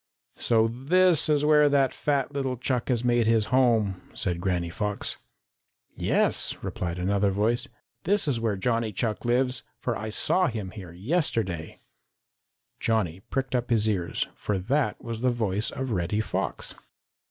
"So 0.39 0.67
this 0.67 1.29
is 1.29 1.45
where 1.45 1.69
that 1.69 1.93
fat 1.93 2.31
little 2.31 2.57
Chuck 2.57 2.89
has 2.89 3.03
made 3.03 3.27
his 3.27 3.45
home," 3.53 4.01
said 4.15 4.41
Granny 4.41 4.71
Fox. 4.71 5.17
"Yes," 5.95 6.57
replied 6.63 6.97
another 6.97 7.29
voice, 7.29 7.67
"this 8.01 8.27
is 8.27 8.39
where 8.39 8.57
Johnny 8.57 8.91
Chuck 8.93 9.25
lives, 9.25 9.61
for 9.77 9.95
I 9.95 10.09
saw 10.09 10.47
him 10.47 10.71
here 10.71 10.91
yesterday." 10.91 11.77
Johnny 12.79 13.19
pricked 13.29 13.53
up 13.53 13.69
his 13.69 13.87
ears, 13.87 14.25
for 14.33 14.57
that 14.57 14.99
was 15.03 15.21
the 15.21 15.29
voice 15.29 15.69
of 15.69 15.91
Reddy 15.91 16.19
Fox. 16.19 16.73